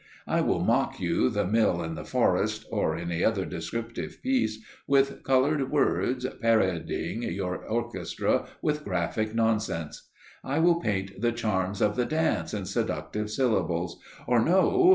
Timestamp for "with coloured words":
4.87-6.25